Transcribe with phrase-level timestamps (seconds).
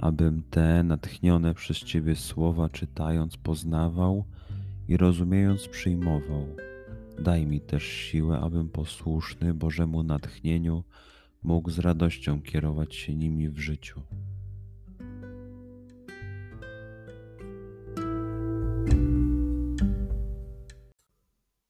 [0.00, 4.24] abym te natchnione przez Ciebie słowa czytając poznawał
[4.88, 6.46] i rozumiejąc przyjmował.
[7.18, 10.84] Daj mi też siłę, abym posłuszny Bożemu natchnieniu
[11.42, 14.00] mógł z radością kierować się nimi w życiu.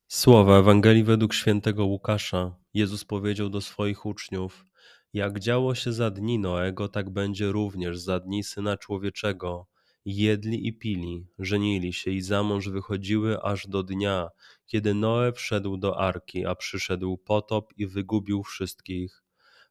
[0.08, 2.56] Słowa Ewangelii według świętego Łukasza.
[2.74, 4.69] Jezus powiedział do swoich uczniów:
[5.12, 9.66] jak działo się za dni Noego, tak będzie również za dni Syna Człowieczego.
[10.04, 14.28] Jedli i pili, żenili się i za mąż wychodziły aż do dnia,
[14.66, 19.22] kiedy Noe wszedł do arki, a przyszedł potop i wygubił wszystkich.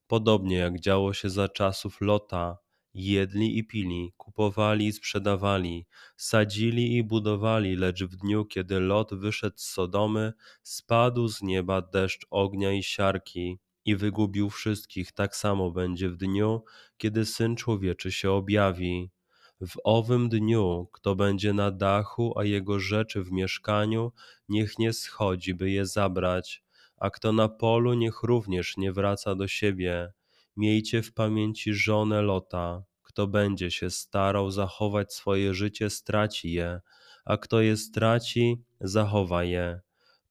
[0.08, 2.58] Podobnie jak działo się za czasów Lota,
[2.94, 5.86] jedli i pili, kupowali i sprzedawali,
[6.18, 12.26] sadzili i budowali, lecz w dniu, kiedy Lot wyszedł z Sodomy, spadł z nieba deszcz
[12.30, 16.64] ognia i siarki i wygubił wszystkich, tak samo będzie w dniu,
[16.98, 19.12] kiedy Syn Człowieczy się objawi.
[19.62, 24.12] W owym dniu, kto będzie na dachu, a jego rzeczy w mieszkaniu,
[24.50, 26.64] niech nie schodzi, by je zabrać,
[26.98, 30.12] a kto na polu, niech również nie wraca do siebie.
[30.58, 32.84] Miejcie w pamięci żonę Lota.
[33.04, 36.82] Kto będzie się starał zachować swoje życie, straci je,
[37.26, 39.82] a kto je straci, zachowa je.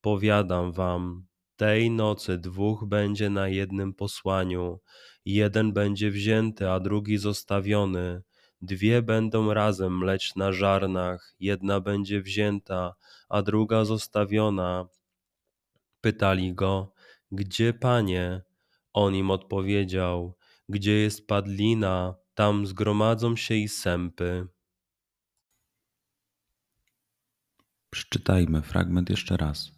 [0.00, 1.27] Powiadam wam,
[1.58, 4.80] tej nocy dwóch będzie na jednym posłaniu,
[5.24, 8.22] jeden będzie wzięty, a drugi zostawiony.
[8.62, 12.94] Dwie będą razem mleć na żarnach, jedna będzie wzięta,
[13.28, 14.88] a druga zostawiona.
[16.00, 16.92] Pytali go,
[17.32, 18.42] gdzie panie?
[18.92, 20.34] On im odpowiedział,
[20.68, 24.46] gdzie jest padlina, tam zgromadzą się i sępy.
[27.90, 29.77] Przeczytajmy fragment jeszcze raz.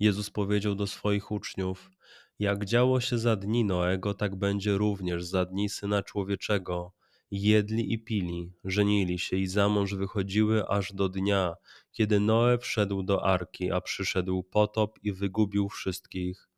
[0.00, 1.90] Jezus powiedział do swoich uczniów:
[2.38, 6.92] Jak działo się za dni Noego, tak będzie również za dni syna człowieczego.
[7.30, 11.54] Jedli i pili, żenili się i za mąż wychodziły aż do dnia,
[11.92, 16.48] kiedy Noe wszedł do arki, a przyszedł potop i wygubił wszystkich.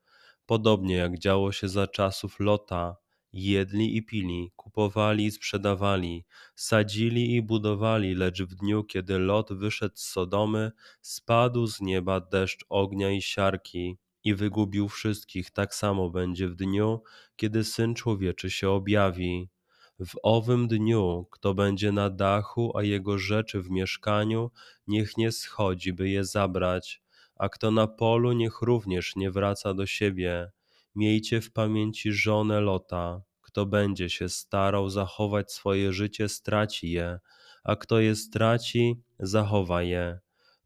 [0.47, 2.97] Podobnie jak działo się za czasów Lota,
[3.33, 9.97] jedli i pili, kupowali i sprzedawali, sadzili i budowali, lecz w dniu, kiedy Lot wyszedł
[9.97, 15.51] z Sodomy, spadł z nieba deszcz ognia i siarki i wygubił wszystkich.
[15.51, 17.03] Tak samo będzie w dniu,
[17.37, 19.49] kiedy Syn Człowieczy się objawi.
[19.99, 24.51] W owym dniu, kto będzie na dachu, a jego rzeczy w mieszkaniu,
[24.87, 27.03] niech nie schodzi, by je zabrać,
[27.37, 30.51] a kto na polu, niech również nie wraca do siebie
[30.95, 33.23] Miejcie w pamięci żonę Lota.
[33.41, 37.19] Kto będzie się starał zachować swoje życie, straci je,
[37.65, 40.21] a kto je straci, zachowa je.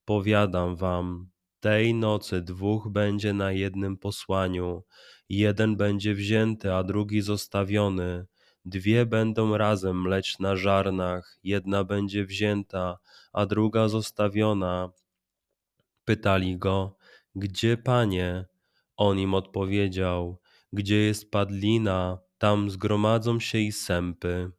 [0.05, 4.83] Powiadam wam, tej nocy dwóch będzie na jednym posłaniu.
[5.29, 8.27] Jeden będzie wzięty, a drugi zostawiony.
[8.65, 12.99] Dwie będą razem mleć na żarnach, jedna będzie wzięta,
[13.33, 14.91] a druga zostawiona.
[16.05, 16.97] Pytali go,
[17.35, 18.45] gdzie panie?
[18.97, 20.41] On im odpowiedział:
[20.73, 24.53] Gdzie jest padlina, tam zgromadzą się i sępy.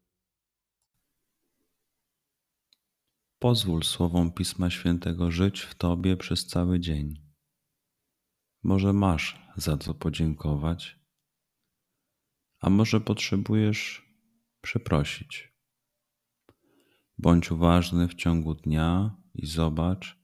[3.40, 7.28] Pozwól słowom Pisma Świętego żyć w Tobie przez cały dzień.
[8.64, 11.00] Może masz za co podziękować,
[12.60, 14.08] a może potrzebujesz
[14.62, 15.54] przeprosić.
[17.18, 20.18] Bądź uważny w ciągu dnia i zobacz,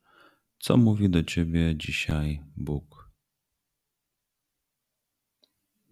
[0.59, 3.02] co mówi do Ciebie dzisiaj Bóg.